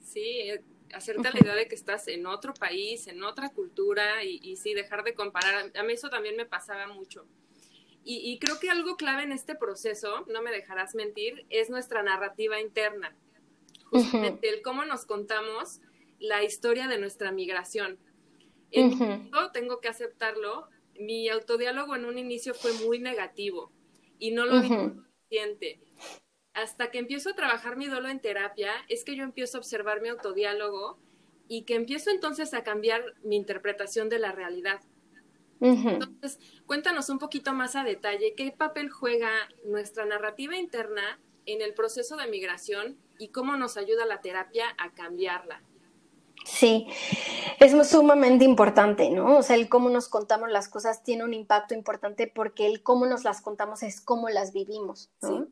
[0.00, 0.50] Sí,
[0.94, 4.74] hacerte la idea de que estás en otro país, en otra cultura y, y sí,
[4.74, 5.72] dejar de comparar.
[5.76, 7.26] A mí eso también me pasaba mucho.
[8.10, 12.58] Y, creo que algo clave en este proceso, no me dejarás mentir, es nuestra narrativa
[12.58, 13.14] interna.
[13.84, 15.82] Justamente el cómo nos contamos
[16.18, 17.98] la historia de nuestra migración.
[18.70, 23.70] En tengo que aceptarlo, mi autodiálogo en un inicio fue muy negativo
[24.18, 25.78] y no lo vi suficiente.
[26.62, 30.00] Hasta que empiezo a trabajar mi duelo en terapia, es que yo empiezo a observar
[30.00, 30.98] mi autodiálogo
[31.46, 34.80] y que empiezo entonces a cambiar mi interpretación de la realidad.
[35.60, 39.30] Entonces, cuéntanos un poquito más a detalle qué papel juega
[39.64, 44.90] nuestra narrativa interna en el proceso de migración y cómo nos ayuda la terapia a
[44.90, 45.62] cambiarla.
[46.44, 46.86] Sí,
[47.60, 49.38] es sumamente importante, ¿no?
[49.38, 53.06] O sea, el cómo nos contamos las cosas tiene un impacto importante porque el cómo
[53.06, 55.48] nos las contamos es cómo las vivimos, ¿no?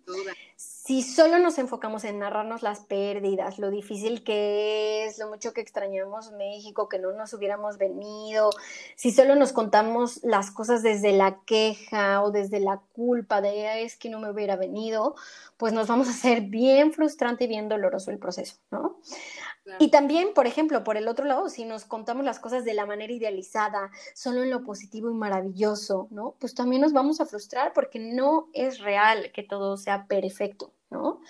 [0.87, 5.61] Si solo nos enfocamos en narrarnos las pérdidas, lo difícil que es, lo mucho que
[5.61, 8.51] extrañamos México, que no nos hubiéramos venido,
[8.95, 13.97] si solo nos contamos las cosas desde la queja o desde la culpa de es
[13.97, 15.17] que no me hubiera venido,
[15.57, 19.01] pues nos vamos a hacer bien frustrante y bien doloroso el proceso, ¿no?
[19.81, 22.87] Y también, por ejemplo, por el otro lado, si nos contamos las cosas de la
[22.87, 26.37] manera idealizada, solo en lo positivo y maravilloso, ¿no?
[26.39, 31.21] Pues también nos vamos a frustrar porque no es real que todo sea perfecto, ¿no?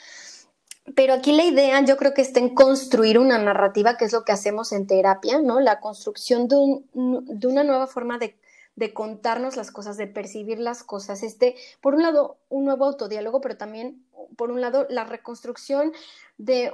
[0.94, 4.24] Pero aquí la idea yo creo que está en construir una narrativa, que es lo
[4.24, 5.58] que hacemos en terapia, ¿no?
[5.60, 6.56] La construcción de,
[6.94, 8.36] de una nueva forma de,
[8.76, 11.22] de contarnos las cosas, de percibir las cosas.
[11.22, 14.04] Este, por un lado, un nuevo autodiálogo, pero también,
[14.36, 15.92] por un lado, la reconstrucción
[16.36, 16.72] de,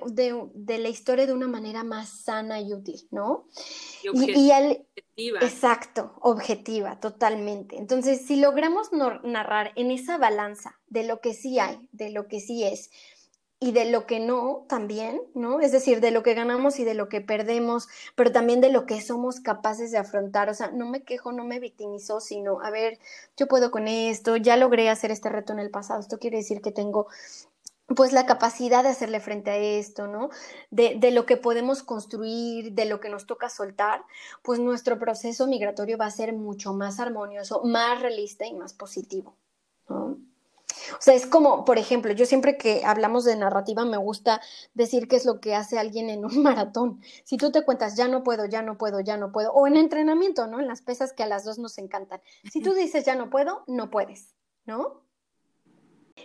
[0.67, 3.47] la historia de una manera más sana y útil, ¿no?
[4.03, 4.51] Y,
[5.17, 7.77] Exacto, objetiva, totalmente.
[7.77, 12.41] Entonces, si logramos narrar en esa balanza de lo que sí hay, de lo que
[12.41, 12.91] sí es,
[13.63, 15.61] y de lo que no también, ¿no?
[15.61, 18.87] Es decir, de lo que ganamos y de lo que perdemos, pero también de lo
[18.87, 20.49] que somos capaces de afrontar.
[20.49, 22.99] O sea, no me quejo, no me victimizo, sino, a ver,
[23.37, 26.61] yo puedo con esto, ya logré hacer este reto en el pasado, esto quiere decir
[26.61, 27.07] que tengo
[27.95, 30.31] pues la capacidad de hacerle frente a esto, ¿no?
[30.71, 34.05] De, de, lo que podemos construir, de lo que nos toca soltar,
[34.43, 39.37] pues nuestro proceso migratorio va a ser mucho más armonioso, más realista y más positivo,
[39.89, 40.19] ¿no?
[40.93, 44.41] O sea, es como, por ejemplo, yo siempre que hablamos de narrativa me gusta
[44.75, 47.01] decir qué es lo que hace alguien en un maratón.
[47.25, 49.77] Si tú te cuentas, ya no puedo, ya no puedo, ya no puedo, o en
[49.77, 50.61] entrenamiento, ¿no?
[50.61, 52.21] En las pesas que a las dos nos encantan.
[52.51, 55.03] Si tú dices, ya no puedo, no puedes, ¿no?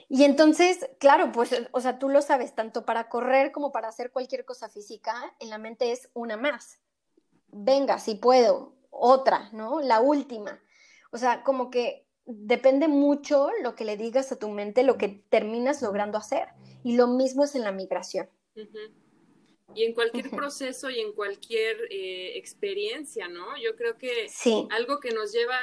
[0.10, 4.12] Y entonces, claro, pues, o sea, tú lo sabes, tanto para correr como para hacer
[4.12, 6.80] cualquier cosa física, en la mente es una más.
[7.50, 9.82] Venga, si puedo, otra, ¿no?
[9.82, 10.62] La última.
[11.12, 15.24] O sea, como que depende mucho lo que le digas a tu mente, lo que
[15.30, 16.50] terminas logrando hacer.
[16.84, 18.30] Y lo mismo es en la migración.
[19.76, 23.58] Y en cualquier proceso y en cualquier eh, experiencia, ¿no?
[23.62, 24.28] Yo creo que
[24.70, 25.60] algo que nos lleva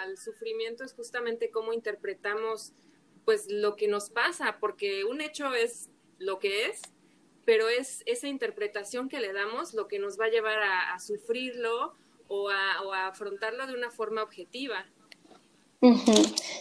[0.00, 2.72] al sufrimiento es justamente cómo interpretamos
[3.24, 6.82] pues lo que nos pasa, porque un hecho es lo que es,
[7.44, 11.94] pero es esa interpretación que le damos lo que nos va a llevar a, sufrirlo
[12.28, 14.86] o a afrontarlo de una forma objetiva.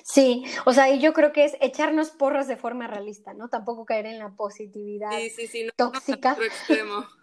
[0.03, 3.47] Sí, o sea, y yo creo que es echarnos porras de forma realista, ¿no?
[3.47, 5.11] Tampoco caer en la positividad
[5.75, 6.37] tóxica.
[6.43, 7.05] extremo.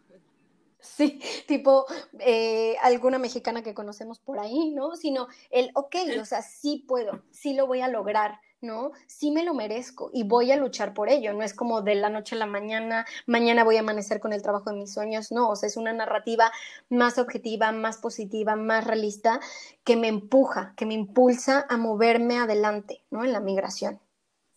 [0.83, 1.85] Sí, tipo
[2.21, 4.97] eh, alguna mexicana que conocemos por ahí, ¿no?
[4.97, 8.93] Sino el, ok, o sea, sí puedo, sí lo voy a lograr, ¿no?
[9.07, 11.33] Sí me lo merezco y voy a luchar por ello.
[11.33, 14.43] No es como de la noche a la mañana, mañana voy a amanecer con el
[14.43, 16.53] trabajo de mis sueños, no, o sea, es una narrativa
[16.89, 19.41] más objetiva, más positiva, más realista,
[19.85, 23.25] que me empuja, que me impulsa a moverme adelante, ¿no?
[23.25, 24.01] En la migración.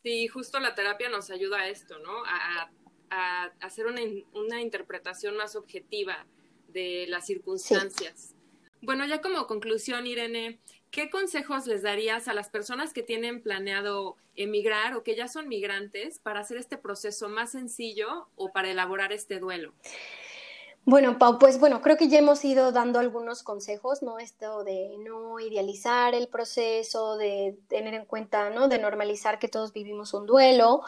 [0.03, 2.11] Sí, justo la terapia nos ayuda a esto, ¿no?
[2.25, 2.69] A,
[3.61, 4.01] hacer una,
[4.33, 6.25] una, interpretación más objetiva
[6.69, 8.33] de las circunstancias.
[8.81, 10.59] Bueno, ya como conclusión, Irene,
[10.93, 15.49] ¿qué consejos les darías a las personas que tienen planeado emigrar o que ya son
[15.49, 19.73] migrantes para hacer este proceso más sencillo o para elaborar este duelo?
[20.85, 24.19] Bueno, Pau, pues bueno, creo que ya hemos ido dando algunos consejos, ¿no?
[24.19, 28.67] Esto de no idealizar el proceso, de tener en cuenta, ¿no?
[28.67, 30.81] De normalizar que todos vivimos un duelo.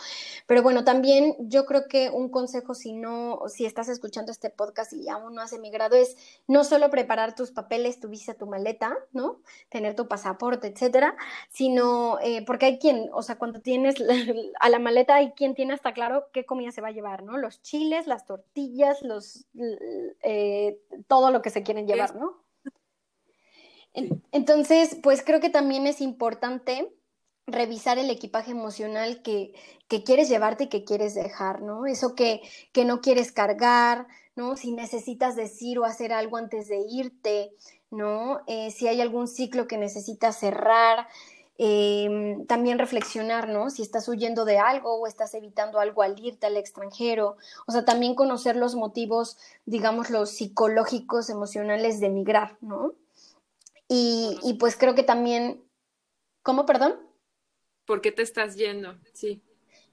[0.48, 4.92] Pero bueno, también yo creo que un consejo, si no, si estás escuchando este podcast
[4.92, 8.98] y aún no has emigrado, es no solo preparar tus papeles, tu visa, tu maleta,
[9.14, 9.40] ¿no?
[9.70, 11.16] Tener tu pasaporte, etcétera,
[11.50, 13.96] sino, eh, porque hay quien, o sea, cuando tienes
[14.60, 17.38] a la maleta, hay quien tiene hasta claro qué comida se va a llevar, ¿no?
[17.38, 19.46] Los chiles, las tortillas, los
[20.24, 22.44] eh, todo lo que se quieren llevar, ¿no?
[24.32, 26.92] Entonces, pues creo que también es importante
[27.48, 29.54] revisar el equipaje emocional que,
[30.06, 31.86] quieres llevarte y que quieres dejar, ¿no?
[31.86, 32.42] Eso que,
[32.74, 34.58] que no quieres cargar, ¿no?
[34.58, 37.52] Si necesitas decir o hacer algo antes de irte,
[37.90, 38.42] ¿no?
[38.48, 41.08] Eh, si hay algún ciclo que necesitas cerrar,
[41.58, 43.70] Em, también reflexionar, ¿no?
[43.70, 47.38] Si estás huyendo de algo o estás evitando algo al irte al extranjero.
[47.66, 52.94] O sea, también conocer los motivos, digamos, los psicológicos, emocionales de emigrar, ¿no?
[53.88, 55.64] Y, y pues creo que también...
[56.44, 57.00] ¿Cómo, perdón?
[57.86, 58.98] ¿Por qué te estás yendo?
[59.14, 59.42] Sí.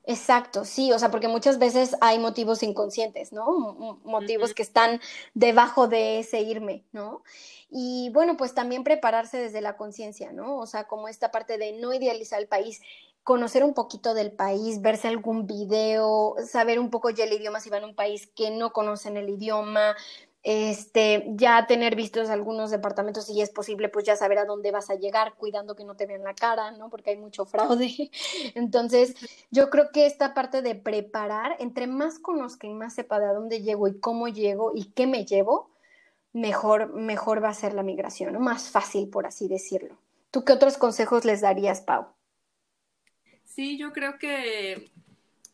[0.05, 4.01] Exacto, sí, o sea, porque muchas veces hay motivos inconscientes, ¿no?
[4.05, 5.01] motivos que están
[5.35, 7.23] debajo de ese irme, ¿no?
[7.71, 10.59] Y bueno, pues también prepararse desde la conciencia, ¿no?
[10.59, 12.81] O sea, como esta parte de no idealizar el país,
[13.23, 17.71] conocer un poquito del país, verse algún video, saber un poco ya el idioma si
[17.71, 19.95] van a un país que no conocen el idioma,
[20.43, 24.91] este, ya tener vistos algunos departamentos, si es posible, pues ya saber a dónde vas
[24.91, 26.91] a llegar, cuidando que no te vean la cara, ¿no?
[26.91, 28.11] Porque hay mucho fraude.
[28.55, 29.15] Entonces,
[29.51, 33.33] yo creo que esta parte de preparar, entre más conozca y más sepa de a
[33.33, 35.71] dónde llego y cómo llego y qué me llevo,
[36.33, 38.41] mejor, mejor va a ser la migración, ¿no?
[38.41, 39.97] Más fácil, por así decirlo.
[40.33, 42.07] ¿Tú qué otros consejos les darías, Pau?
[43.45, 44.91] Sí, yo creo que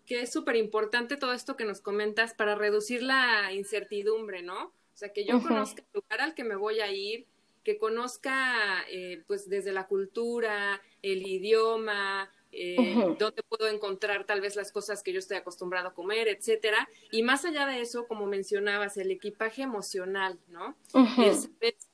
[0.08, 4.72] que es súper importante todo esto que nos comentas para reducir la incertidumbre, ¿no?
[4.98, 7.24] O sea, que yo conozca el lugar al que me voy a ir,
[7.62, 14.56] que conozca, eh, pues, desde la cultura, el idioma, eh, dónde puedo encontrar tal vez
[14.56, 16.88] las cosas que yo estoy acostumbrado a comer, etcétera.
[17.12, 20.74] Y más allá de eso, como mencionabas, el equipaje emocional, ¿no?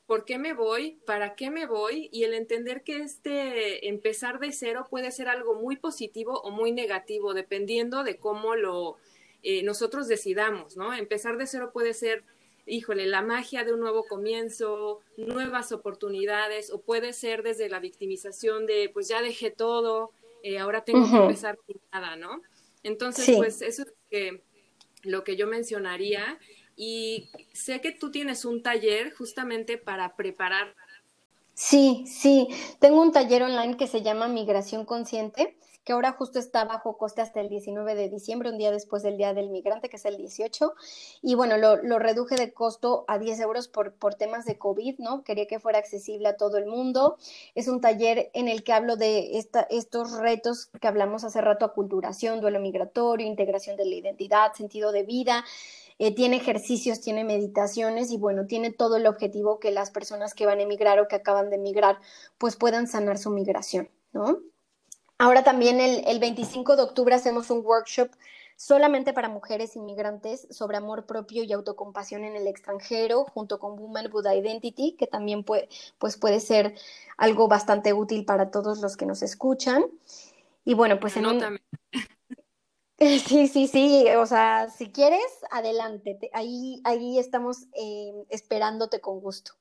[0.07, 4.51] por qué me voy, para qué me voy y el entender que este empezar de
[4.53, 8.97] cero puede ser algo muy positivo o muy negativo, dependiendo de cómo lo
[9.47, 10.95] eh, nosotros decidamos, ¿no?
[10.95, 12.25] Empezar de cero puede ser
[12.66, 18.66] híjole, la magia de un nuevo comienzo, nuevas oportunidades, o puede ser desde la victimización
[18.66, 20.11] de, pues ya dejé todo,
[20.42, 22.40] eh, ahora tengo que empezar sin nada, ¿no?
[22.83, 24.42] Entonces, pues eso es que,
[25.05, 26.38] lo que yo mencionaría.
[26.77, 30.74] Y sé que tú tienes un taller justamente para preparar.
[31.55, 32.48] Sí, sí,
[32.81, 37.20] tengo un taller online que se llama Migración Consciente que ahora justo está bajo coste
[37.20, 40.16] hasta el 19 de diciembre, un día después del Día del Migrante, que es el
[40.16, 40.75] 18.
[41.23, 45.23] Y bueno, lo, reduje de costo a 10 euros por, por temas de COVID, ¿no?
[45.25, 47.16] Quería que fuera accesible a todo el mundo.
[47.55, 51.66] Es un taller en el que hablo de esta, estos retos que hablamos hace rato,
[51.66, 55.44] aculturación, duelo migratorio, integración de la identidad, sentido de vida.
[55.99, 60.47] Eh, tiene ejercicios, tiene meditaciones y bueno, tiene todo el objetivo que las personas que
[60.47, 62.01] van a emigrar o que acaban de emigrar
[62.37, 64.40] pues puedan sanar su migración, ¿no?
[65.25, 68.11] Ahora también el, 25 de octubre hacemos un workshop
[68.57, 74.11] solamente para mujeres inmigrantes sobre amor propio y autocompasión en el extranjero, junto con Woman
[74.11, 76.75] Buddha Identity, que también puede, pues puede ser
[77.17, 79.87] algo bastante útil para todos los que nos escuchan.
[80.63, 81.41] Y bueno, pues en un...
[82.99, 89.53] Sí, sí, sí, o sea, si quieres, adelante, ahí, ahí estamos eh, esperándote con gusto.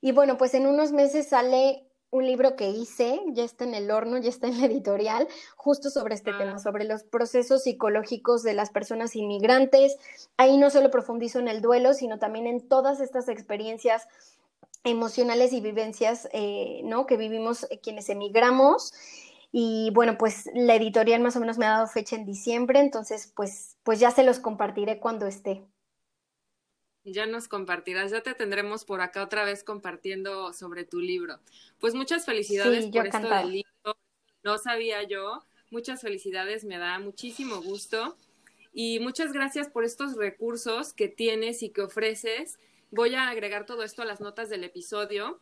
[0.00, 3.90] Y bueno, pues en unos meses sale un libro que hice, ya está en el
[3.90, 8.54] horno, ya está en la editorial, justo sobre este tema, sobre los procesos psicológicos de
[8.54, 9.96] las personas inmigrantes.
[10.36, 14.08] Ahí no solo profundizo en el duelo, sino también en todas estas experiencias
[14.84, 17.06] emocionales y vivencias eh, ¿no?
[17.06, 18.94] que vivimos eh, quienes emigramos.
[19.52, 23.32] Y bueno, pues la editorial más o menos me ha dado fecha en diciembre, entonces
[23.34, 25.62] pues, pues ya se los compartiré cuando esté.
[27.04, 31.38] Ya nos compartirás, ya te tendremos por acá otra vez compartiendo sobre tu libro.
[31.78, 33.96] Pues muchas felicidades por esto del libro.
[34.42, 35.42] No sabía yo.
[35.70, 38.16] Muchas felicidades, me da muchísimo gusto.
[38.72, 42.58] Y muchas gracias por estos recursos que tienes y que ofreces.
[42.90, 45.40] Voy a agregar todo esto a las notas del episodio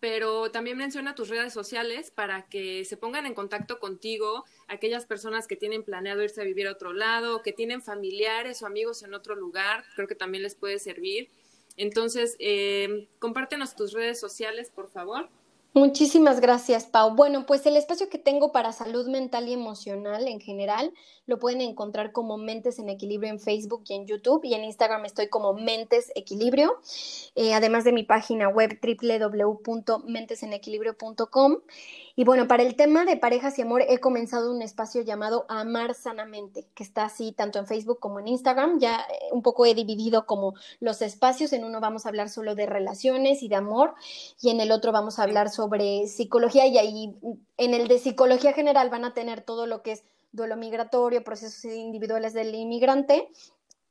[0.00, 5.46] pero también menciona tus redes sociales para que se pongan en contacto contigo aquellas personas
[5.46, 9.12] que tienen planeado irse a vivir a otro lado, que tienen familiares o amigos en
[9.12, 11.28] otro lugar, creo que también les puede servir.
[11.76, 15.28] Entonces, eh, compártenos tus redes sociales, por favor.
[15.72, 17.14] Muchísimas gracias, Pau.
[17.14, 20.92] Bueno, pues el espacio que tengo para salud mental y emocional en general
[21.26, 25.04] lo pueden encontrar como Mentes en Equilibrio en Facebook y en YouTube y en Instagram
[25.04, 26.80] estoy como Mentes Equilibrio,
[27.36, 31.58] eh, además de mi página web www.mentesenequilibrio.com.
[32.16, 35.94] Y bueno, para el tema de parejas y amor he comenzado un espacio llamado Amar
[35.94, 38.80] Sanamente, que está así tanto en Facebook como en Instagram.
[38.80, 41.52] Ya eh, un poco he dividido como los espacios.
[41.52, 43.94] En uno vamos a hablar solo de relaciones y de amor
[44.40, 47.14] y en el otro vamos a hablar sobre psicología y ahí
[47.58, 51.66] en el de psicología general van a tener todo lo que es duelo migratorio, procesos
[51.66, 53.28] individuales del inmigrante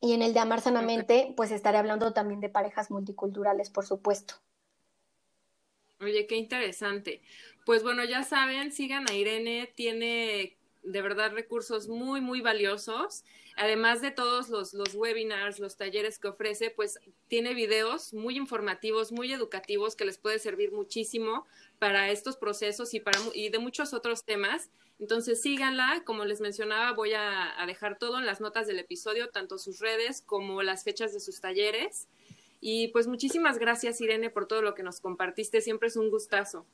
[0.01, 4.33] y en el de Amar Sanamente, pues estaré hablando también de parejas multiculturales, por supuesto.
[6.01, 7.21] Oye, qué interesante.
[7.67, 13.23] Pues bueno, ya saben, sigan a Irene, tiene de verdad recursos muy, muy valiosos.
[13.55, 19.11] Además de todos los, los, webinars, los talleres que ofrece, pues tiene videos muy informativos,
[19.11, 21.45] muy educativos que les puede servir muchísimo
[21.77, 24.69] para estos procesos y, para, y de muchos otros temas.
[24.99, 29.29] Entonces síganla, como les mencionaba, voy a, a dejar todo en las notas del episodio,
[29.29, 32.07] tanto sus redes como las fechas de sus talleres.
[32.61, 35.61] Y pues muchísimas gracias, Irene, por todo lo que nos compartiste.
[35.61, 36.65] Siempre es un gustazo.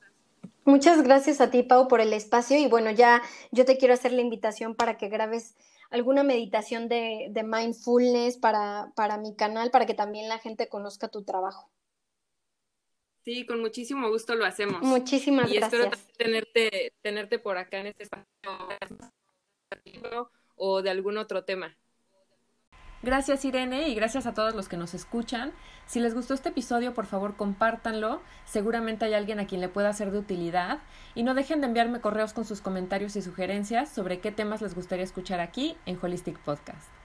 [0.65, 2.57] Muchas gracias a ti, Pau, por el espacio.
[2.57, 5.55] Y bueno, ya yo te quiero hacer la invitación para que grabes
[5.91, 11.07] alguna meditación de, de mindfulness para, para mi canal, para que también la gente conozca
[11.07, 11.69] tu trabajo.
[13.23, 14.81] Sí, con muchísimo gusto lo hacemos.
[14.81, 15.81] Muchísimas y gracias.
[15.81, 18.31] Y espero tenerte, tenerte por acá en este espacio
[20.55, 21.77] o de algún otro tema.
[23.05, 25.51] Gracias Irene y gracias a todos los que nos escuchan.
[25.85, 28.19] Si les gustó este episodio, por favor compártanlo.
[28.45, 30.79] Seguramente hay alguien a quien le pueda ser de utilidad.
[31.13, 34.73] Y no dejen de enviarme correos con sus comentarios y sugerencias sobre qué temas les
[34.73, 37.04] gustaría escuchar aquí en Holistic Podcast.